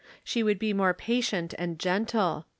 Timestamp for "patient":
0.95-1.53